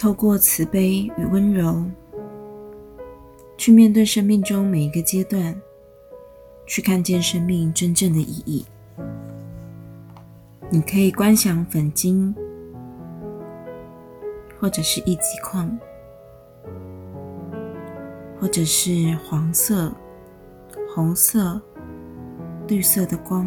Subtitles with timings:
[0.00, 1.84] 透过慈悲与温柔，
[3.58, 5.54] 去面对生命中每一个阶段，
[6.64, 8.64] 去看见生命真正的意义。
[10.70, 12.34] 你可以观想粉晶，
[14.58, 15.78] 或者是一级矿，
[18.40, 19.92] 或者是黄色、
[20.94, 21.60] 红色、
[22.68, 23.46] 绿色的光。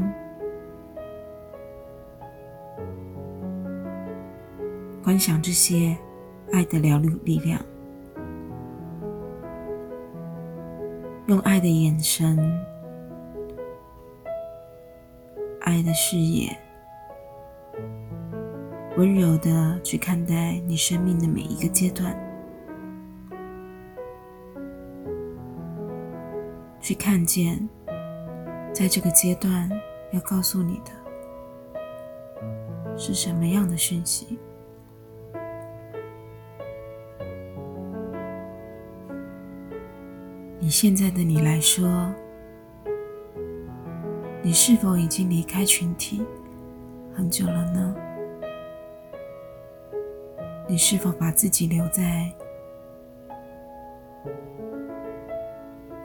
[5.03, 5.97] 观想这些
[6.53, 7.59] 爱的疗愈力量，
[11.25, 12.37] 用爱的眼神、
[15.61, 16.55] 爱的视野，
[18.97, 22.15] 温柔的去看待你生命的每一个阶段，
[26.79, 27.67] 去看见
[28.71, 29.67] 在这个阶段
[30.11, 30.91] 要告诉你的
[32.95, 34.37] 是什么样的讯息。
[40.63, 42.09] 以现在的你来说，
[44.41, 46.25] 你是否已经离开群体
[47.13, 47.93] 很久了呢？
[50.65, 52.31] 你是否把自己留在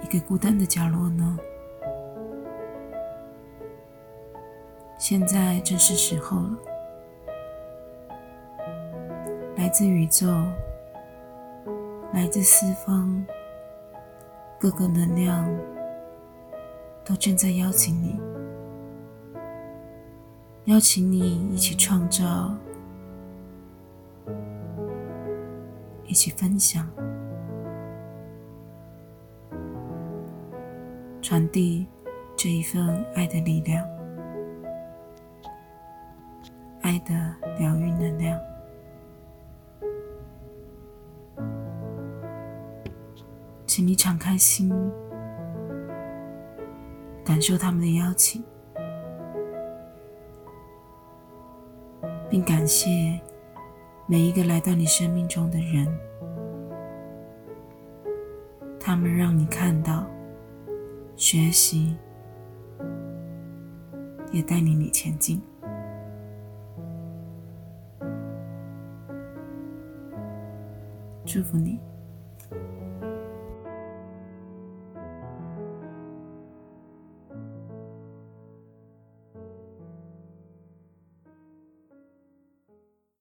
[0.03, 1.39] 一个孤单的角落呢？
[4.99, 6.59] 现在正是时候了，
[9.57, 10.27] 来自宇宙，
[12.13, 13.25] 来自四方。
[14.61, 15.49] 各个能量
[17.05, 18.21] 都正在邀请你，
[20.65, 22.53] 邀请你一起创造，
[26.05, 26.91] 一起分享，
[31.23, 31.87] 传递
[32.37, 33.87] 这一份爱的力量，
[36.83, 37.15] 爱的
[37.61, 38.37] 疗愈能量。
[43.79, 44.69] 请你敞开心，
[47.25, 48.43] 感受他们的邀请，
[52.29, 53.21] 并感谢
[54.09, 55.87] 每一个来到你生命中的人。
[58.81, 60.05] 他们让你看到、
[61.15, 61.97] 学习，
[64.33, 65.41] 也带领你前进。
[71.25, 71.79] 祝福你。